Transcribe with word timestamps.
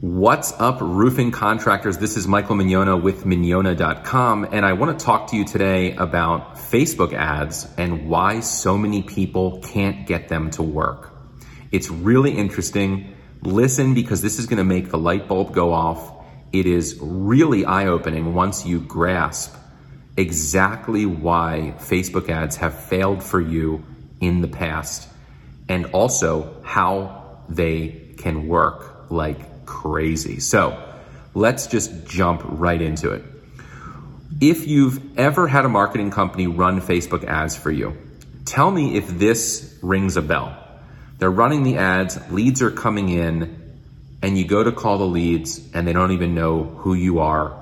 What's 0.00 0.58
up, 0.58 0.78
roofing 0.80 1.30
contractors? 1.30 1.98
This 1.98 2.16
is 2.16 2.26
Michael 2.26 2.56
Minyona 2.56 3.02
with 3.02 3.24
Minyona.com, 3.24 4.48
and 4.50 4.64
I 4.64 4.72
want 4.72 4.98
to 4.98 5.04
talk 5.04 5.26
to 5.26 5.36
you 5.36 5.44
today 5.44 5.94
about 5.94 6.54
Facebook 6.54 7.12
ads 7.12 7.68
and 7.76 8.08
why 8.08 8.40
so 8.40 8.78
many 8.78 9.02
people 9.02 9.60
can't 9.60 10.06
get 10.06 10.28
them 10.28 10.52
to 10.52 10.62
work. 10.62 11.12
It's 11.70 11.90
really 11.90 12.30
interesting. 12.34 13.14
Listen 13.42 13.92
because 13.92 14.22
this 14.22 14.38
is 14.38 14.46
going 14.46 14.56
to 14.56 14.64
make 14.64 14.88
the 14.88 14.96
light 14.96 15.28
bulb 15.28 15.52
go 15.52 15.74
off. 15.74 16.24
It 16.50 16.64
is 16.64 16.96
really 16.98 17.66
eye 17.66 17.88
opening 17.88 18.32
once 18.32 18.64
you 18.64 18.80
grasp 18.80 19.54
exactly 20.16 21.04
why 21.04 21.74
Facebook 21.76 22.30
ads 22.30 22.56
have 22.56 22.84
failed 22.84 23.22
for 23.22 23.38
you 23.38 23.84
in 24.18 24.40
the 24.40 24.48
past 24.48 25.10
and 25.68 25.84
also 25.92 26.62
how 26.64 27.42
they 27.50 28.14
can 28.16 28.48
work 28.48 29.10
like 29.10 29.49
crazy. 29.70 30.40
So 30.40 30.82
let's 31.32 31.68
just 31.68 32.06
jump 32.06 32.42
right 32.44 32.82
into 32.82 33.12
it. 33.12 33.24
If 34.40 34.66
you've 34.66 35.18
ever 35.18 35.46
had 35.46 35.64
a 35.64 35.68
marketing 35.68 36.10
company 36.10 36.48
run 36.48 36.80
Facebook 36.80 37.24
ads 37.24 37.56
for 37.56 37.70
you, 37.70 37.96
tell 38.44 38.70
me 38.70 38.96
if 38.96 39.06
this 39.08 39.78
rings 39.80 40.16
a 40.16 40.22
bell. 40.22 40.56
They're 41.18 41.30
running 41.30 41.62
the 41.62 41.76
ads, 41.76 42.18
leads 42.30 42.62
are 42.62 42.70
coming 42.70 43.10
in, 43.10 43.56
and 44.22 44.36
you 44.36 44.44
go 44.44 44.64
to 44.64 44.72
call 44.72 44.98
the 44.98 45.06
leads 45.06 45.60
and 45.72 45.86
they 45.86 45.92
don't 45.92 46.12
even 46.12 46.34
know 46.34 46.64
who 46.64 46.94
you 46.94 47.20
are 47.20 47.56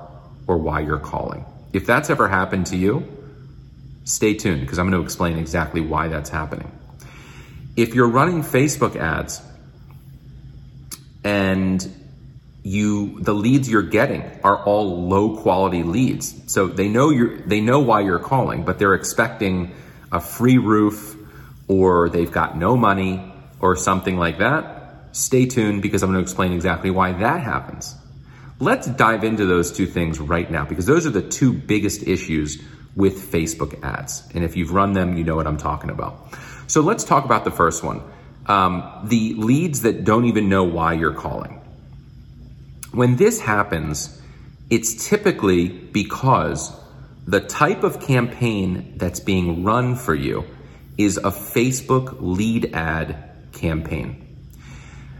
or 0.47 0.57
why 0.57 0.79
you're 0.79 0.99
calling. 0.99 1.45
If 1.73 1.85
that's 1.85 2.09
ever 2.09 2.27
happened 2.27 2.67
to 2.67 2.77
you, 2.77 3.07
stay 4.03 4.33
tuned 4.33 4.61
because 4.61 4.79
I'm 4.79 4.89
going 4.89 4.99
to 4.99 5.05
explain 5.05 5.37
exactly 5.37 5.81
why 5.81 6.07
that's 6.07 6.29
happening. 6.29 6.71
If 7.75 7.93
you're 7.93 8.09
running 8.09 8.41
Facebook 8.41 8.95
ads 8.95 9.41
and 11.23 11.95
you 12.63 13.19
the 13.21 13.33
leads 13.33 13.69
you're 13.69 13.81
getting 13.81 14.23
are 14.43 14.63
all 14.63 15.07
low 15.07 15.37
quality 15.37 15.83
leads. 15.83 16.51
So 16.51 16.67
they 16.67 16.87
know 16.87 17.09
you're 17.09 17.37
they 17.41 17.61
know 17.61 17.79
why 17.79 18.01
you're 18.01 18.19
calling, 18.19 18.63
but 18.63 18.79
they're 18.79 18.93
expecting 18.93 19.73
a 20.11 20.19
free 20.19 20.57
roof 20.57 21.15
or 21.67 22.09
they've 22.09 22.31
got 22.31 22.57
no 22.57 22.75
money 22.75 23.31
or 23.59 23.75
something 23.75 24.17
like 24.17 24.39
that. 24.39 25.09
Stay 25.11 25.45
tuned 25.45 25.81
because 25.81 26.03
I'm 26.03 26.11
going 26.11 26.23
to 26.23 26.23
explain 26.23 26.53
exactly 26.53 26.91
why 26.91 27.13
that 27.13 27.41
happens. 27.41 27.95
Let's 28.59 28.87
dive 28.87 29.23
into 29.23 29.45
those 29.45 29.71
two 29.71 29.85
things 29.85 30.19
right 30.19 30.49
now 30.49 30.65
because 30.65 30.85
those 30.85 31.05
are 31.07 31.11
the 31.11 31.21
two 31.21 31.53
biggest 31.53 32.03
issues 32.03 32.61
with 32.95 33.31
Facebook 33.31 33.81
ads. 33.83 34.27
And 34.33 34.43
if 34.43 34.55
you've 34.57 34.71
run 34.71 34.93
them, 34.93 35.17
you 35.17 35.23
know 35.23 35.35
what 35.35 35.47
I'm 35.47 35.57
talking 35.57 35.89
about. 35.89 36.35
So 36.67 36.81
let's 36.81 37.03
talk 37.03 37.25
about 37.25 37.45
the 37.45 37.51
first 37.51 37.83
one. 37.83 38.01
Um, 38.49 39.05
the 39.05 39.35
leads 39.35 39.83
that 39.83 40.03
don't 40.03 40.25
even 40.25 40.49
know 40.49 40.63
why 40.63 40.93
you're 40.93 41.13
calling. 41.13 41.61
When 42.91 43.15
this 43.15 43.39
happens, 43.39 44.19
it's 44.69 45.07
typically 45.07 45.69
because 45.69 46.75
the 47.27 47.41
type 47.41 47.83
of 47.83 48.01
campaign 48.01 48.95
that's 48.97 49.19
being 49.19 49.63
run 49.63 49.95
for 49.95 50.15
you 50.15 50.45
is 50.97 51.17
a 51.17 51.29
Facebook 51.29 52.17
lead 52.19 52.73
ad 52.73 53.51
campaign. 53.53 54.25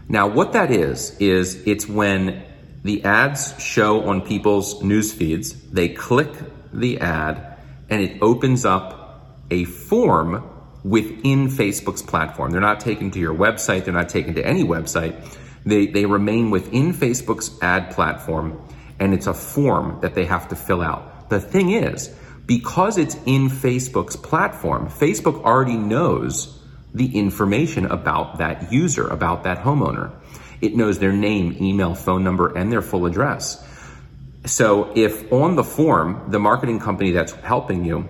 Now, 0.08 0.26
what 0.26 0.54
that 0.54 0.72
is, 0.72 1.16
is 1.20 1.62
it's 1.66 1.88
when 1.88 2.42
the 2.82 3.04
ads 3.04 3.54
show 3.62 4.08
on 4.08 4.22
people's 4.22 4.82
news 4.82 5.12
feeds, 5.12 5.52
they 5.70 5.88
click 5.88 6.32
the 6.72 6.98
ad 6.98 7.58
and 7.88 8.02
it 8.02 8.18
opens 8.20 8.64
up 8.64 9.36
a 9.52 9.64
form 9.64 10.49
within 10.84 11.48
Facebook's 11.48 12.02
platform. 12.02 12.50
They're 12.50 12.60
not 12.60 12.80
taken 12.80 13.10
to 13.12 13.18
your 13.18 13.34
website, 13.34 13.84
they're 13.84 13.94
not 13.94 14.08
taken 14.08 14.34
to 14.34 14.46
any 14.46 14.64
website 14.64 15.14
they, 15.64 15.86
they 15.86 16.06
remain 16.06 16.50
within 16.50 16.92
Facebook's 16.92 17.58
ad 17.62 17.90
platform 17.90 18.60
and 18.98 19.14
it's 19.14 19.26
a 19.26 19.34
form 19.34 19.98
that 20.02 20.14
they 20.14 20.26
have 20.26 20.48
to 20.48 20.56
fill 20.56 20.82
out. 20.82 21.30
The 21.30 21.40
thing 21.40 21.70
is, 21.70 22.14
because 22.46 22.98
it's 22.98 23.14
in 23.26 23.48
Facebook's 23.48 24.16
platform, 24.16 24.88
Facebook 24.88 25.44
already 25.44 25.76
knows 25.76 26.58
the 26.92 27.16
information 27.16 27.86
about 27.86 28.38
that 28.38 28.72
user, 28.72 29.06
about 29.06 29.44
that 29.44 29.58
homeowner. 29.58 30.12
It 30.60 30.74
knows 30.74 30.98
their 30.98 31.12
name, 31.12 31.56
email, 31.60 31.94
phone 31.94 32.24
number, 32.24 32.54
and 32.56 32.70
their 32.70 32.82
full 32.82 33.06
address. 33.06 33.64
So 34.44 34.92
if 34.96 35.32
on 35.32 35.56
the 35.56 35.64
form, 35.64 36.30
the 36.30 36.38
marketing 36.38 36.80
company 36.80 37.12
that's 37.12 37.32
helping 37.32 37.84
you, 37.84 38.08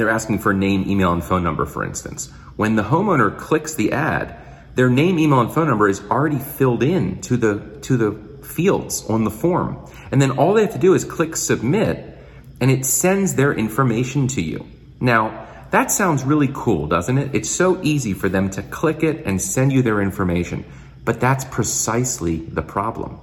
they're 0.00 0.10
asking 0.10 0.38
for 0.38 0.52
name, 0.52 0.88
email, 0.88 1.12
and 1.12 1.22
phone 1.22 1.42
number, 1.42 1.66
for 1.66 1.84
instance. 1.84 2.30
When 2.56 2.76
the 2.76 2.82
homeowner 2.82 3.36
clicks 3.36 3.74
the 3.74 3.92
ad, 3.92 4.36
their 4.74 4.90
name, 4.90 5.18
email, 5.18 5.40
and 5.40 5.52
phone 5.52 5.68
number 5.68 5.88
is 5.88 6.02
already 6.10 6.38
filled 6.38 6.82
in 6.82 7.20
to 7.22 7.36
the, 7.36 7.78
to 7.82 7.96
the 7.96 8.44
fields 8.44 9.04
on 9.08 9.24
the 9.24 9.30
form. 9.30 9.84
And 10.10 10.20
then 10.20 10.32
all 10.32 10.54
they 10.54 10.62
have 10.62 10.72
to 10.72 10.78
do 10.78 10.94
is 10.94 11.04
click 11.04 11.36
submit 11.36 12.18
and 12.60 12.70
it 12.70 12.84
sends 12.84 13.34
their 13.34 13.52
information 13.52 14.28
to 14.28 14.42
you. 14.42 14.66
Now, 15.00 15.46
that 15.70 15.90
sounds 15.90 16.24
really 16.24 16.50
cool, 16.52 16.86
doesn't 16.86 17.18
it? 17.18 17.34
It's 17.34 17.50
so 17.50 17.82
easy 17.82 18.12
for 18.14 18.28
them 18.28 18.50
to 18.50 18.62
click 18.62 19.02
it 19.02 19.26
and 19.26 19.40
send 19.40 19.72
you 19.72 19.82
their 19.82 20.00
information. 20.00 20.64
But 21.04 21.20
that's 21.20 21.44
precisely 21.44 22.36
the 22.36 22.62
problem. 22.62 23.18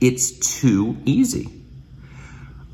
It's 0.00 0.58
too 0.60 0.96
easy. 1.04 1.61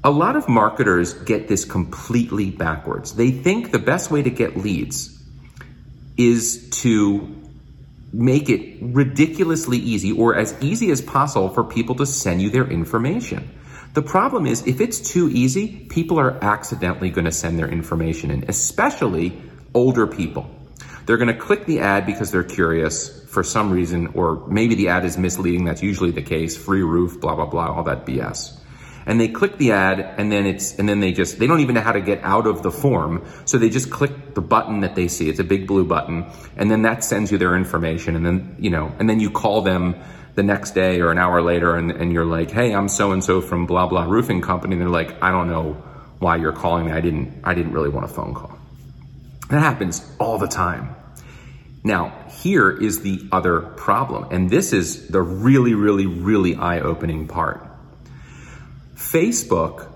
A 0.05 0.11
lot 0.11 0.37
of 0.37 0.49
marketers 0.49 1.13
get 1.13 1.49
this 1.49 1.65
completely 1.65 2.51
backwards. 2.51 3.15
They 3.15 3.33
think 3.33 3.73
the 3.73 3.81
best 3.81 4.13
way 4.13 4.23
to 4.23 4.31
get 4.31 4.57
leads 4.57 5.21
is 6.17 6.71
to 6.83 7.35
make 8.13 8.49
it 8.49 8.79
ridiculously 8.81 9.79
easy 9.79 10.13
or 10.13 10.37
as 10.37 10.55
easy 10.63 10.93
as 10.93 11.03
possible 11.03 11.49
for 11.49 11.65
people 11.65 11.97
to 11.97 12.07
send 12.07 12.41
you 12.41 12.49
their 12.49 12.67
information. 12.67 13.51
The 13.95 14.03
problem 14.03 14.47
is 14.47 14.67
if 14.69 14.81
it's 14.81 15.01
too 15.01 15.29
easy, 15.31 15.87
people 15.91 16.21
are 16.21 16.39
accidentally 16.45 17.11
going 17.11 17.25
to 17.25 17.33
send 17.33 17.59
their 17.59 17.69
information 17.69 18.31
in, 18.31 18.45
especially 18.49 19.37
older 19.75 20.07
people. 20.07 20.49
They're 21.07 21.17
going 21.17 21.35
to 21.35 21.41
click 21.41 21.67
the 21.67 21.81
ad 21.81 22.07
because 22.07 22.31
they're 22.31 22.45
curious 22.45 23.25
for 23.27 23.43
some 23.43 23.73
reason, 23.73 24.09
or 24.09 24.47
maybe 24.47 24.77
the 24.77 24.91
ad 24.91 25.05
is 25.05 25.19
misleading. 25.19 25.65
That's 25.65 25.83
usually 25.83 26.13
the 26.13 26.23
case. 26.23 26.57
Free 26.57 26.83
roof, 26.83 27.21
blah, 27.21 27.35
blah, 27.35 27.47
blah, 27.47 27.75
all 27.75 27.83
that 27.85 28.07
BS 28.07 28.59
and 29.09 29.19
they 29.19 29.27
click 29.27 29.57
the 29.57 29.73
ad 29.73 30.01
and 30.19 30.31
then 30.31 30.45
it's 30.45 30.79
and 30.79 30.87
then 30.87 31.01
they 31.01 31.13
just 31.13 31.39
they 31.39 31.47
don't 31.47 31.61
even 31.61 31.75
know 31.75 31.81
how 31.81 31.93
to 31.93 32.01
get 32.01 32.21
out 32.23 32.47
of 32.47 32.63
the 32.63 32.71
form 32.71 33.25
so 33.47 33.57
they 33.57 33.71
just 33.71 33.91
click 33.91 34.35
the 34.35 34.43
button 34.43 34.81
that 34.81 34.95
they 34.95 35.09
see. 35.09 35.29
It's 35.31 35.41
a 35.41 35.45
big 35.45 35.67
blue 35.67 35.85
button 35.85 36.27
and 36.57 36.71
then 36.71 36.83
that 36.83 37.03
sends 37.03 37.33
you 37.33 37.39
their 37.39 37.57
information 37.57 38.15
and 38.15 38.25
then 38.25 38.57
you 38.61 38.71
know 38.71 38.93
and 38.99 39.09
then 39.09 39.19
you 39.19 39.31
call 39.31 39.63
them 39.63 39.97
the 40.35 40.43
next 40.43 40.73
day 40.73 41.01
or 41.01 41.11
an 41.11 41.19
hour 41.19 41.41
later 41.43 41.75
and, 41.75 41.91
and 41.91 42.13
you're 42.13 42.27
like 42.27 42.51
hey 42.51 42.73
i'm 42.73 42.89
so 42.89 43.11
and 43.13 43.25
so 43.25 43.41
from 43.41 43.67
blah 43.67 43.89
blah 43.89 44.05
roofing 44.05 44.43
company. 44.43 44.75
And 44.75 44.83
they're 44.83 44.89
like 44.89 45.21
i 45.23 45.33
don't 45.33 45.49
know 45.49 45.83
why 46.19 46.37
you're 46.37 46.53
calling 46.53 46.87
me. 46.87 46.93
I 46.93 47.01
didn't 47.01 47.41
i 47.45 47.55
didn't 47.55 47.73
really 47.73 47.89
want 47.89 48.05
a 48.05 48.13
phone 48.13 48.35
call. 48.35 48.59
That 49.49 49.61
happens 49.61 50.07
all 50.21 50.37
the 50.37 50.49
time. 50.49 50.95
Now 51.83 52.27
here 52.43 52.71
is 52.71 53.01
the 53.01 53.27
other 53.33 53.61
problem 53.61 54.29
and 54.31 54.51
this 54.51 54.75
is 54.75 55.09
the 55.09 55.23
really 55.23 55.73
really 55.73 56.07
really 56.07 56.57
eye-opening 56.57 57.27
part 57.27 57.68
Facebook 58.99 59.89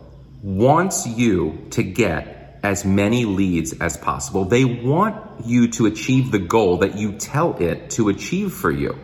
wants 0.43 1.09
you 1.09 1.67
to 1.71 1.83
get 1.83 2.61
as 2.63 2.85
many 2.85 3.25
leads 3.25 3.73
as 3.81 3.97
possible. 3.97 4.45
They 4.45 4.65
want 4.65 5.45
you 5.45 5.69
to 5.73 5.87
achieve 5.87 6.31
the 6.31 6.39
goal 6.39 6.79
that 6.79 6.97
you 6.97 7.13
tell 7.19 7.57
it 7.57 7.91
to 7.91 8.09
achieve 8.09 8.53
for 8.53 8.71
you. 8.71 8.97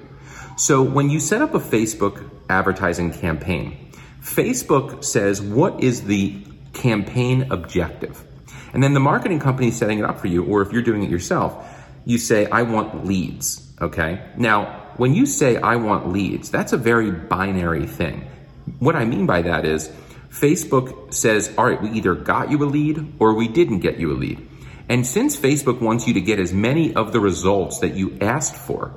So 0.56 0.84
when 0.84 1.10
you 1.10 1.18
set 1.18 1.42
up 1.42 1.54
a 1.54 1.58
Facebook 1.58 2.30
advertising 2.48 3.12
campaign, 3.12 3.90
Facebook 4.20 5.02
says, 5.02 5.42
what 5.42 5.82
is 5.82 6.04
the 6.04 6.44
campaign 6.74 7.50
objective? 7.50 8.22
And 8.72 8.82
then 8.82 8.94
the 8.94 9.00
marketing 9.00 9.40
company 9.40 9.72
setting 9.72 9.98
it 9.98 10.04
up 10.04 10.20
for 10.20 10.28
you, 10.28 10.44
or 10.44 10.62
if 10.62 10.72
you're 10.72 10.82
doing 10.82 11.02
it 11.02 11.10
yourself, 11.10 11.66
you 12.04 12.18
say, 12.18 12.46
I 12.46 12.62
want 12.62 13.04
leads. 13.04 13.68
Okay. 13.80 14.22
Now, 14.36 14.92
when 14.96 15.14
you 15.14 15.26
say 15.26 15.56
I 15.56 15.76
want 15.76 16.08
leads, 16.12 16.50
that's 16.50 16.72
a 16.72 16.76
very 16.76 17.10
binary 17.10 17.86
thing. 17.86 18.28
What 18.78 18.96
I 18.96 19.04
mean 19.04 19.26
by 19.26 19.42
that 19.42 19.64
is 19.64 19.90
Facebook 20.30 21.12
says, 21.12 21.52
all 21.58 21.66
right, 21.66 21.80
we 21.80 21.90
either 21.90 22.14
got 22.14 22.50
you 22.50 22.62
a 22.62 22.66
lead 22.66 23.14
or 23.18 23.34
we 23.34 23.48
didn't 23.48 23.80
get 23.80 23.98
you 23.98 24.12
a 24.12 24.14
lead. 24.14 24.46
And 24.88 25.06
since 25.06 25.36
Facebook 25.36 25.80
wants 25.80 26.06
you 26.06 26.14
to 26.14 26.20
get 26.20 26.38
as 26.38 26.52
many 26.52 26.94
of 26.94 27.12
the 27.12 27.20
results 27.20 27.80
that 27.80 27.94
you 27.94 28.16
asked 28.20 28.56
for, 28.56 28.94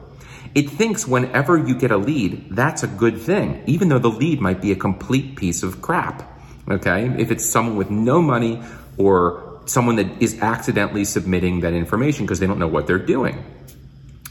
it 0.54 0.70
thinks 0.70 1.08
whenever 1.08 1.58
you 1.58 1.76
get 1.76 1.92
a 1.92 1.98
lead, 1.98 2.48
that's 2.52 2.84
a 2.84 2.88
good 2.88 3.20
thing, 3.20 3.64
even 3.68 3.90
though 3.90 4.00
the 4.00 4.10
lead 4.10 4.42
might 4.42 4.62
be 4.62 4.72
a 4.72 4.76
complete 4.76 5.36
piece 5.36 5.64
of 5.64 5.82
crap. 5.82 6.30
Okay. 6.70 7.08
If 7.18 7.32
it's 7.32 7.46
someone 7.46 7.76
with 7.76 7.90
no 7.90 8.22
money 8.22 8.62
or 8.98 9.62
someone 9.66 9.96
that 9.98 10.22
is 10.22 10.40
accidentally 10.42 11.06
submitting 11.06 11.62
that 11.62 11.74
information 11.74 12.26
because 12.26 12.40
they 12.40 12.48
don't 12.48 12.60
know 12.60 12.68
what 12.68 12.88
they're 12.88 13.00
doing. 13.00 13.44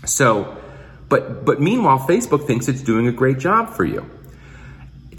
So, 0.04 0.56
but, 1.08 1.44
but 1.44 1.60
meanwhile, 1.60 1.98
Facebook 1.98 2.46
thinks 2.46 2.68
it's 2.68 2.82
doing 2.82 3.08
a 3.08 3.12
great 3.12 3.38
job 3.38 3.70
for 3.70 3.84
you. 3.84 4.08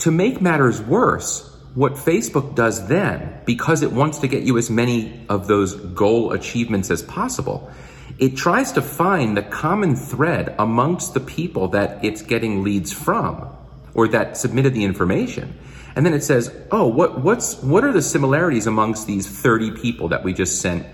To 0.02 0.12
make 0.12 0.42
matters 0.42 0.82
worse, 0.82 1.48
what 1.76 1.94
Facebook 1.94 2.56
does 2.56 2.88
then, 2.88 3.42
because 3.46 3.84
it 3.84 3.92
wants 3.92 4.20
to 4.20 4.28
get 4.28 4.44
you 4.44 4.58
as 4.58 4.70
many 4.70 5.26
of 5.30 5.48
those 5.48 5.76
goal 5.76 6.32
achievements 6.34 6.92
as 6.92 7.02
possible, 7.04 7.72
it 8.18 8.36
tries 8.36 8.72
to 8.74 8.82
find 8.82 9.38
the 9.38 9.44
common 9.44 9.96
thread 9.96 10.56
amongst 10.60 11.14
the 11.14 11.20
people 11.20 11.70
that 11.70 12.04
it's 12.04 12.22
getting 12.22 12.64
leads 12.64 12.92
from. 12.92 13.48
or 13.94 14.08
that 14.08 14.38
submitted 14.38 14.74
the 14.74 14.84
information. 14.84 15.58
And 15.96 16.06
then 16.06 16.14
it 16.14 16.24
says, 16.24 16.54
oh, 16.72 16.88
what, 16.88 17.22
what's, 17.22 17.62
what 17.62 17.84
are 17.84 17.92
the 17.92 18.02
similarities 18.02 18.68
amongst 18.68 19.08
these 19.08 19.28
30 19.28 19.72
people 19.72 20.10
that 20.10 20.24
we 20.24 20.34
just 20.34 20.62
sent, 20.62 20.86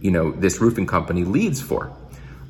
you 0.00 0.10
know, 0.10 0.32
this 0.32 0.60
roofing 0.60 0.86
company 0.86 1.24
leads 1.24 1.60
for? 1.62 1.90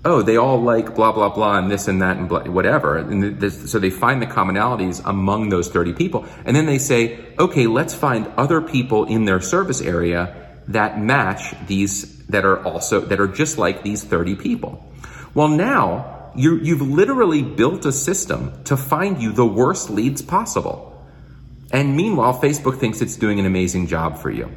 Oh, 0.06 0.21
they 0.21 0.37
all 0.37 0.61
like 0.61 0.95
blah, 0.95 1.12
blah, 1.12 1.31
blah, 1.31 1.59
and 1.59 1.71
this 1.71 1.89
and 1.89 2.03
that 2.03 2.19
and 2.19 2.29
blah, 2.29 2.45
whatever. 2.45 2.99
And 2.99 3.41
this, 3.41 3.71
so 3.71 3.79
they 3.79 3.91
find 3.91 4.21
the 4.21 4.27
commonalities 4.27 5.01
among 5.05 5.49
those 5.49 5.69
30 5.69 5.95
people. 5.95 6.27
And 6.45 6.55
then 6.55 6.67
they 6.67 6.79
say, 6.79 7.25
okay, 7.39 7.67
let's 7.67 7.95
find 7.95 8.31
other 8.37 8.61
people 8.61 9.06
in 9.06 9.25
their 9.25 9.41
service 9.41 9.81
area 9.81 10.61
that 10.69 11.01
match 11.01 11.55
these, 11.67 12.27
that 12.27 12.45
are 12.45 12.62
also, 12.65 13.01
that 13.01 13.19
are 13.19 13.29
just 13.29 13.56
like 13.56 13.83
these 13.83 14.05
30 14.05 14.35
people. 14.37 14.85
Well, 15.35 15.49
now 15.49 16.33
you 16.37 16.59
you've 16.59 16.83
literally 16.83 17.43
built 17.43 17.87
a 17.87 17.93
system 17.93 18.62
to 18.65 18.77
find 18.77 19.23
you 19.23 19.33
the 19.33 19.47
worst 19.47 19.91
leads 19.91 20.23
possible. 20.23 20.91
And 21.73 21.97
meanwhile, 21.97 22.41
Facebook 22.41 22.79
thinks 22.79 23.01
it's 23.01 23.17
doing 23.17 23.41
an 23.41 23.47
amazing 23.47 23.87
job 23.87 24.19
for 24.19 24.31
you. 24.31 24.51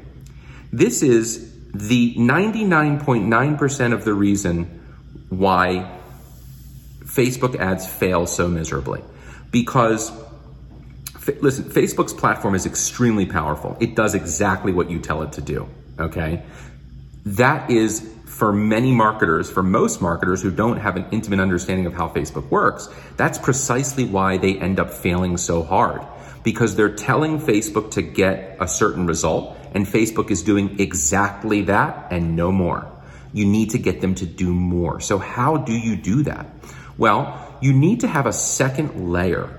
This 0.72 1.02
is 1.02 1.54
the 1.74 2.16
99.9% 2.16 3.94
of 3.94 4.04
the 4.04 4.14
reason 4.14 4.77
why 5.30 6.00
Facebook 7.04 7.56
ads 7.56 7.88
fail 7.88 8.26
so 8.26 8.48
miserably. 8.48 9.02
Because, 9.52 10.12
listen, 11.42 11.66
Facebook's 11.66 12.14
platform 12.14 12.56
is 12.56 12.66
extremely 12.66 13.26
powerful. 13.26 13.78
It 13.80 13.96
does 13.96 14.14
exactly 14.14 14.72
what 14.72 14.90
you 14.90 15.00
tell 15.00 15.22
it 15.24 15.34
to 15.34 15.42
do, 15.42 15.68
okay? 16.00 16.44
That 17.26 17.70
is 17.70 18.14
for 18.26 18.54
many 18.54 18.92
marketers, 18.92 19.50
for 19.50 19.64
most 19.64 20.02
marketers 20.02 20.44
who 20.44 20.52
don't 20.52 20.78
have 20.78 20.96
an 20.96 21.06
intimate 21.12 21.40
understanding 21.40 21.88
of 21.88 21.94
how 21.94 22.08
Facebook 22.08 22.50
works, 22.52 22.88
that's 23.16 23.40
precisely 23.40 24.06
why 24.06 24.38
they 24.38 24.60
end 24.60 24.80
up 24.80 24.92
failing 24.92 25.38
so 25.38 25.64
hard 25.64 26.02
because 26.44 26.76
they're 26.76 26.96
telling 26.96 27.40
Facebook 27.40 27.92
to 27.92 28.02
get 28.02 28.58
a 28.60 28.68
certain 28.68 29.08
result 29.08 29.58
and 29.74 29.86
Facebook 29.86 30.30
is 30.30 30.44
doing 30.44 30.80
exactly 30.80 31.64
that 31.64 32.08
and 32.12 32.36
no 32.36 32.52
more. 32.52 32.90
You 33.34 33.46
need 33.46 33.72
to 33.72 33.78
get 33.78 34.02
them 34.02 34.16
to 34.16 34.26
do 34.26 34.54
more. 34.54 35.00
So 35.00 35.18
how 35.18 35.58
do 35.58 35.74
you 35.74 35.96
do 35.96 36.24
that? 36.24 36.48
Well, 36.98 37.58
you 37.62 37.74
need 37.74 38.02
to 38.02 38.08
have 38.08 38.26
a 38.26 38.34
second 38.34 39.12
layer 39.12 39.50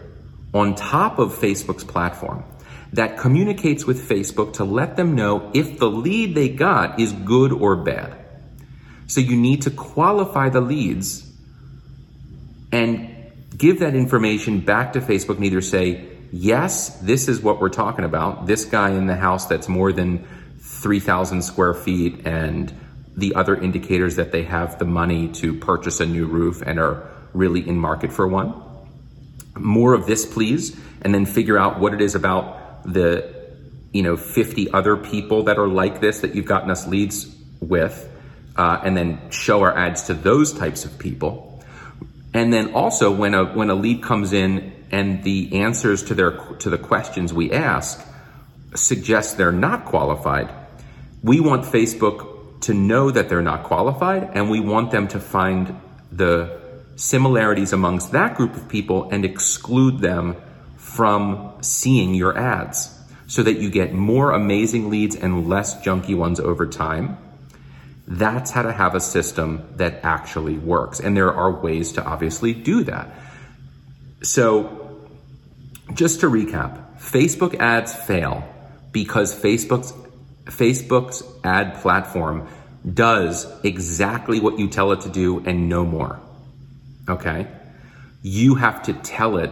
on 0.55 0.75
top 0.75 1.19
of 1.19 1.33
Facebook's 1.33 1.85
platform 1.85 2.45
that 2.93 3.19
communicates 3.19 3.85
with 3.85 4.09
Facebook 4.09 4.55
to 4.55 4.65
let 4.65 4.97
them 4.97 5.15
know 5.15 5.51
if 5.55 5.79
the 5.79 5.91
lead 5.91 6.35
they 6.35 6.49
got 6.49 6.99
is 6.99 7.13
good 7.13 7.53
or 7.53 7.77
bad. 7.77 8.17
So 9.07 9.21
you 9.21 9.37
need 9.37 9.63
to 9.63 9.71
qualify 9.71 10.49
the 10.49 10.61
leads 10.61 11.31
and 12.73 13.15
give 13.57 13.81
that 13.81 13.95
information 13.95 14.61
back 14.61 14.95
to 14.95 15.01
Facebook 15.01 15.37
and 15.37 15.45
either 15.45 15.61
say, 15.61 16.09
yes, 16.33 16.99
this 17.01 17.29
is 17.29 17.41
what 17.41 17.61
we're 17.61 17.69
talking 17.69 18.05
about. 18.05 18.47
This 18.47 18.65
guy 18.65 18.91
in 18.91 19.07
the 19.07 19.17
house 19.17 19.47
that's 19.47 19.69
more 19.69 19.93
than 19.93 20.27
3,000 20.61 21.43
square 21.43 21.75
feet 21.75 22.27
and 22.27 22.73
the 23.19 23.35
other 23.35 23.57
indicators 23.57 24.17
that 24.17 24.31
they 24.31 24.45
have 24.45 24.79
the 24.79 24.85
money 24.85 25.29
to 25.29 25.53
purchase 25.53 25.99
a 25.99 26.07
new 26.07 26.27
roof 26.27 26.63
and 26.65 26.79
are 26.79 27.11
really 27.33 27.69
in 27.69 27.77
market 27.77 28.13
for 28.13 28.29
one. 28.29 28.55
More 29.57 29.93
of 29.93 30.07
this, 30.07 30.25
please, 30.25 30.79
and 31.03 31.13
then 31.13 31.27
figure 31.27 31.59
out 31.59 31.81
what 31.81 31.93
it 31.93 32.01
is 32.01 32.15
about 32.15 32.85
the, 32.85 33.29
you 33.93 34.03
know, 34.03 34.17
50 34.17 34.71
other 34.71 34.97
people 34.97 35.45
that 35.45 35.59
are 35.59 35.67
like 35.67 36.01
this 36.01 36.21
that 36.21 36.37
you've 36.37 36.47
gotten 36.47 36.71
us 36.71 36.87
leads 36.87 37.27
with, 37.61 38.09
uh, 38.57 38.81
and 38.85 38.97
then 38.97 39.31
show 39.31 39.63
our 39.63 39.77
ads 39.77 40.05
to 40.05 40.15
those 40.15 40.53
types 40.53 40.85
of 40.85 40.97
people. 40.97 41.61
And 42.33 42.53
then 42.53 42.75
also 42.75 43.11
when 43.11 43.35
a, 43.35 43.47
when 43.47 43.69
a 43.69 43.75
lead 43.75 44.01
comes 44.01 44.33
in 44.33 44.73
and 44.93 45.25
the 45.25 45.61
answers 45.61 46.05
to 46.05 46.15
their 46.15 46.31
to 46.61 46.71
the 46.71 46.79
questions 46.79 47.33
we 47.33 47.51
ask 47.51 48.07
suggest 48.75 49.37
they're 49.37 49.51
not 49.51 49.87
qualified, 49.87 50.55
we 51.23 51.41
want 51.41 51.65
Facebook 51.65 52.38
to 52.61 52.75
know 52.75 53.11
that 53.11 53.29
they're 53.29 53.43
not 53.43 53.65
qualified 53.65 54.31
and 54.35 54.51
we 54.51 54.61
want 54.61 54.91
them 54.91 55.09
to 55.09 55.21
find 55.21 55.81
the 56.11 56.59
similarities 56.97 57.73
amongst 57.73 58.13
that 58.13 58.35
group 58.37 58.57
of 58.57 58.69
people 58.69 59.09
and 59.11 59.25
exclude 59.25 60.01
them 60.01 60.37
from 60.77 61.53
seeing 61.61 62.15
your 62.15 62.37
ads 62.37 62.95
so 63.27 63.43
that 63.43 63.59
you 63.59 63.71
get 63.71 63.93
more 63.93 64.33
amazing 64.33 64.91
leads 64.91 65.15
and 65.15 65.49
less 65.49 65.81
junky 65.85 66.17
ones 66.17 66.41
over 66.41 66.67
time. 66.67 67.19
That's 68.07 68.51
how 68.51 68.63
to 68.63 68.73
have 68.73 68.95
a 68.95 69.01
system 69.01 69.69
that 69.77 70.01
actually 70.03 70.57
works. 70.57 70.99
And 70.99 71.17
there 71.17 71.33
are 71.33 71.53
ways 71.53 71.93
to 71.93 72.05
obviously 72.05 72.55
do 72.55 72.85
that. 72.85 73.15
So, 74.23 75.07
just 75.95 76.21
to 76.21 76.27
recap, 76.31 76.99
Facebook 76.99 77.55
ads 77.61 77.95
fail 77.95 78.43
because 78.93 79.39
Facebook's 79.39 79.93
Facebook's 80.49 81.23
ad 81.45 81.81
platform 81.81 82.49
does 82.95 83.47
exactly 83.63 84.41
what 84.41 84.59
you 84.59 84.69
tell 84.69 84.93
it 84.93 85.03
to 85.03 85.09
do 85.09 85.41
and 85.45 85.69
no 85.69 85.85
more. 85.85 86.21
Okay? 87.09 87.47
You 88.23 88.55
have 88.57 88.83
to 88.85 88.93
tell 88.93 89.39
it, 89.39 89.51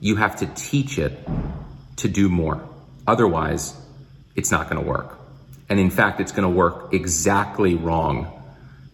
you 0.00 0.16
have 0.16 0.36
to 0.36 0.46
teach 0.46 0.98
it 0.98 1.18
to 1.96 2.08
do 2.08 2.28
more. 2.28 2.68
Otherwise, 3.06 3.74
it's 4.36 4.50
not 4.50 4.68
going 4.68 4.82
to 4.82 4.88
work. 4.88 5.18
And 5.68 5.78
in 5.78 5.90
fact, 5.90 6.20
it's 6.20 6.32
going 6.32 6.48
to 6.48 6.54
work 6.54 6.92
exactly 6.92 7.74
wrong 7.74 8.42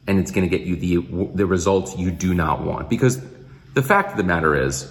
and 0.08 0.18
it's 0.18 0.30
going 0.30 0.48
to 0.48 0.58
get 0.58 0.66
you 0.66 0.74
the 0.76 1.28
the 1.34 1.46
results 1.46 1.96
you 1.96 2.10
do 2.10 2.34
not 2.34 2.64
want 2.64 2.88
because 2.88 3.20
the 3.74 3.82
fact 3.82 4.12
of 4.12 4.16
the 4.16 4.24
matter 4.24 4.56
is 4.56 4.90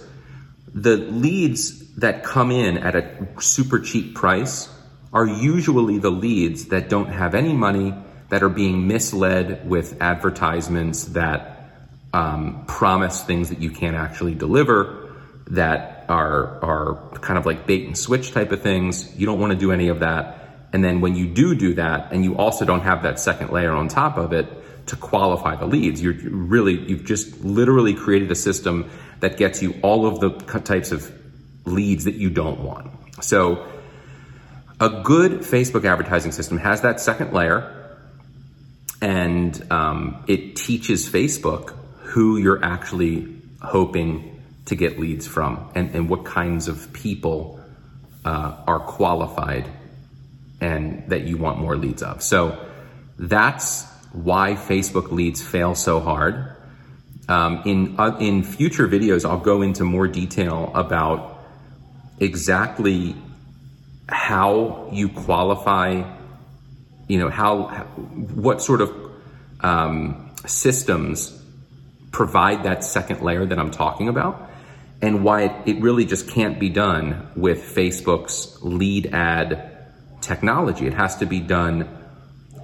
the 0.74 0.96
leads 0.96 1.96
that 1.96 2.24
come 2.24 2.52
in 2.52 2.78
at 2.78 2.96
a 2.96 3.28
super 3.42 3.80
cheap 3.80 4.14
price 4.16 4.70
are 5.14 5.26
usually 5.26 5.98
the 5.98 6.10
leads 6.10 6.68
that 6.68 6.90
don't 6.90 7.10
have 7.10 7.36
any 7.36 7.54
money, 7.54 7.94
that 8.30 8.44
are 8.44 8.50
being 8.50 8.88
misled 8.88 9.68
with 9.68 10.02
advertisements 10.02 11.06
that 11.06 11.72
um, 12.14 12.66
promise 12.68 13.24
things 13.24 13.50
that 13.50 13.60
you 13.60 13.72
can't 13.72 13.96
actually 13.96 14.36
deliver, 14.36 15.14
that 15.48 16.06
are 16.10 16.64
are 16.64 17.20
kind 17.20 17.38
of 17.38 17.46
like 17.46 17.66
bait 17.66 17.86
and 17.86 17.98
switch 17.98 18.32
type 18.32 18.52
of 18.52 18.62
things. 18.62 19.16
You 19.18 19.26
don't 19.26 19.40
want 19.40 19.54
to 19.54 19.58
do 19.58 19.72
any 19.72 19.88
of 19.90 20.00
that. 20.00 20.34
And 20.74 20.84
then 20.84 21.00
when 21.00 21.16
you 21.16 21.28
do 21.28 21.56
do 21.56 21.76
that, 21.76 22.12
and 22.12 22.26
you 22.26 22.38
also 22.38 22.66
don't 22.66 22.82
have 22.82 23.04
that 23.04 23.20
second 23.20 23.52
layer 23.52 23.72
on 23.72 23.88
top 23.88 24.18
of 24.18 24.34
it 24.34 24.48
to 24.88 24.96
qualify 24.96 25.56
the 25.56 25.66
leads, 25.66 26.02
you're 26.02 26.14
really 26.14 26.74
you've 26.74 27.06
just 27.06 27.44
literally 27.44 27.94
created 27.94 28.32
a 28.32 28.36
system 28.36 28.90
that 29.20 29.38
gets 29.38 29.62
you 29.62 29.76
all 29.82 30.06
of 30.06 30.20
the 30.20 30.30
types 30.62 30.92
of 30.92 31.12
leads 31.66 32.06
that 32.06 32.16
you 32.16 32.30
don't 32.30 32.60
want. 32.60 32.92
So 33.22 33.66
a 34.80 35.02
good 35.04 35.42
Facebook 35.42 35.86
advertising 35.86 36.32
system 36.32 36.58
has 36.58 36.82
that 36.82 37.00
second 37.00 37.34
layer 37.34 37.74
and 39.02 39.72
um, 39.72 40.24
it 40.28 40.56
teaches 40.56 41.08
Facebook 41.08 41.76
who 42.00 42.38
you're 42.38 42.64
actually 42.64 43.34
hoping 43.62 44.42
to 44.66 44.76
get 44.76 45.00
leads 45.00 45.28
from 45.28 45.70
and, 45.76 45.94
and 45.96 46.10
what 46.10 46.26
kinds 46.26 46.68
of 46.68 46.92
people 46.94 47.60
uh, 48.26 48.56
are 48.68 48.80
qualified 48.80 49.68
and 50.60 51.10
that 51.10 51.24
you 51.24 51.38
want 51.38 51.60
more 51.60 51.76
leads 51.76 52.04
of. 52.04 52.22
So 52.22 52.68
that's 53.18 53.86
why 54.12 54.54
Facebook 54.54 55.12
leads 55.12 55.42
fail 55.42 55.76
so 55.76 56.00
hard. 56.00 56.56
Um, 57.30 57.62
in 57.66 57.96
uh, 58.00 58.18
in 58.20 58.44
future 58.44 58.88
videos, 58.88 59.30
I'll 59.30 59.40
go 59.40 59.62
into 59.62 59.84
more 59.84 60.08
detail 60.08 60.72
about 60.74 61.44
exactly 62.20 63.16
how 64.08 64.90
you 64.92 65.10
qualify. 65.10 66.04
You 67.08 67.20
know 67.20 67.30
how 67.30 67.70
what 68.36 68.62
sort 68.62 68.82
of 68.82 68.94
um, 69.62 70.32
systems 70.46 71.34
provide 72.12 72.64
that 72.64 72.84
second 72.84 73.22
layer 73.22 73.46
that 73.46 73.60
I'm 73.60 73.72
talking 73.72 74.10
about, 74.10 74.50
and 75.02 75.24
why 75.24 75.44
it, 75.44 75.78
it 75.78 75.82
really 75.82 76.06
just 76.06 76.30
can't 76.30 76.60
be 76.60 76.70
done 76.70 77.32
with 77.36 77.76
Facebook's 77.76 78.62
lead 78.62 79.08
ad 79.14 79.78
technology. 80.22 80.88
It 80.88 80.94
has 80.94 81.18
to 81.18 81.26
be 81.26 81.40
done 81.40 81.88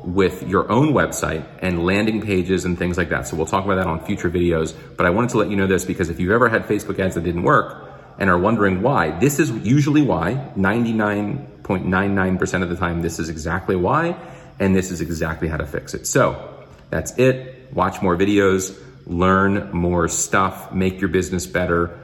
with 0.04 0.44
your 0.44 0.70
own 0.70 0.92
website 0.92 1.46
and 1.62 1.86
landing 1.86 2.22
pages 2.22 2.66
and 2.66 2.78
things 2.78 2.98
like 2.98 3.10
that. 3.10 3.26
So 3.26 3.38
we'll 3.38 3.46
talk 3.46 3.64
about 3.64 3.76
that 3.76 3.88
on 3.88 4.06
future 4.06 4.30
videos. 4.30 4.76
But 4.98 5.06
I 5.06 5.12
wanted 5.12 5.30
to 5.32 5.38
let 5.38 5.50
you 5.50 5.56
know 5.56 5.68
this 5.68 5.86
because 5.86 6.10
if 6.10 6.20
you've 6.20 6.32
ever 6.32 6.50
had 6.50 6.64
Facebook 6.68 7.00
ads 7.00 7.16
that 7.16 7.24
didn't 7.24 7.44
work 7.44 7.83
and 8.18 8.30
are 8.30 8.38
wondering 8.38 8.82
why, 8.82 9.18
this 9.20 9.40
is 9.40 9.52
usually 9.52 10.02
why 10.02 10.52
99.99% 10.56 12.64
of 12.64 12.70
the 12.70 12.76
time, 12.76 13.02
this 13.02 13.20
is 13.20 13.30
exactly 13.30 13.76
why. 13.76 14.16
And 14.60 14.76
this 14.76 14.92
is 14.92 15.02
exactly 15.02 15.48
how 15.48 15.58
to 15.58 15.66
fix 15.66 15.96
it. 15.96 16.06
So 16.06 16.64
that's 16.90 17.18
it. 17.18 17.74
Watch 17.74 18.04
more 18.04 18.16
videos, 18.16 18.80
learn 19.08 19.72
more 19.72 20.08
stuff, 20.08 20.72
make 20.72 21.02
your 21.02 21.10
business 21.10 21.48
better. 21.48 22.00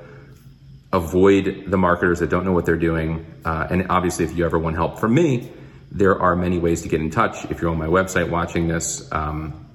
Avoid 0.91 1.65
the 1.67 1.77
marketers 1.77 2.17
that 2.19 2.31
don't 2.31 2.45
know 2.45 2.53
what 2.53 2.65
they're 2.65 2.75
doing. 2.75 3.27
Uh, 3.45 3.67
and 3.69 3.85
obviously, 3.91 4.25
if 4.25 4.35
you 4.35 4.45
ever 4.45 4.57
want 4.57 4.75
help 4.75 4.97
from 4.97 5.13
me, 5.13 5.51
there 5.91 6.19
are 6.19 6.35
many 6.35 6.57
ways 6.57 6.81
to 6.81 6.89
get 6.89 7.01
in 7.01 7.11
touch. 7.11 7.45
If 7.45 7.61
you're 7.61 7.69
on 7.69 7.77
my 7.77 7.87
website 7.87 8.29
watching 8.29 8.67
this, 8.67 9.11
um, 9.11 9.67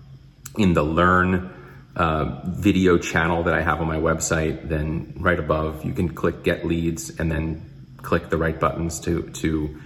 in 0.57 0.75
the 0.75 0.83
Learn 0.83 1.54
uh, 1.97 2.41
video 2.45 2.99
channel 2.99 3.45
that 3.45 3.55
I 3.55 3.63
have 3.63 3.81
on 3.81 3.87
my 3.87 3.99
website, 3.99 4.69
then 4.69 5.15
right 5.17 5.39
above 5.39 5.85
you 5.85 5.93
can 5.93 6.09
click 6.09 6.43
Get 6.43 6.67
Leads 6.67 7.19
and 7.21 7.31
then 7.31 7.71
click 8.03 8.29
the 8.29 8.37
right 8.37 8.59
buttons 8.59 9.01
to 9.01 9.23
to 9.31 9.81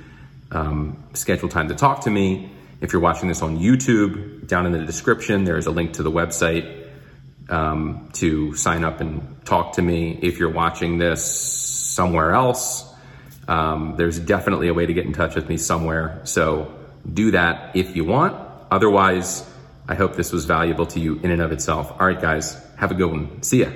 um, 0.51 1.05
schedule 1.15 1.49
time 1.49 1.69
to 1.69 1.75
talk 1.75 2.03
to 2.03 2.11
me. 2.11 2.51
If 2.81 2.93
you're 2.93 3.03
watching 3.03 3.29
this 3.29 3.43
on 3.43 3.59
YouTube, 3.59 4.47
down 4.47 4.67
in 4.67 4.73
the 4.73 4.85
description 4.85 5.45
there's 5.45 5.67
a 5.67 5.71
link 5.71 5.95
to 5.95 6.03
the 6.03 6.11
website 6.11 6.89
um, 7.49 8.09
to 8.15 8.55
sign 8.55 8.85
up 8.85 9.01
and 9.01 9.45
talk 9.45 9.75
to 9.75 9.83
me. 9.83 10.19
If 10.23 10.39
you're 10.39 10.53
watching 10.53 10.99
this 10.99 11.25
somewhere 11.25 12.33
else, 12.33 12.85
um, 13.47 13.95
there's 13.97 14.19
definitely 14.19 14.69
a 14.69 14.75
way 14.75 14.87
to 14.87 14.93
get 14.93 15.07
in 15.07 15.13
touch 15.13 15.35
with 15.35 15.49
me 15.49 15.57
somewhere. 15.57 16.21
So 16.25 16.75
do 17.11 17.33
that 17.33 17.77
if 17.77 17.97
you 17.97 18.05
want. 18.05 18.37
Otherwise, 18.71 19.49
I 19.89 19.95
hope 19.95 20.17
this 20.17 20.33
was 20.33 20.45
valuable 20.45 20.87
to 20.87 21.01
you 21.01 21.19
in 21.23 21.31
and 21.31 21.41
of 21.41 21.51
itself. 21.51 21.91
All 21.99 22.07
right, 22.07 22.21
guys, 22.21 22.63
have 22.77 22.91
a 22.91 22.95
good 22.95 23.11
one. 23.11 23.43
See 23.43 23.63
ya. 23.63 23.71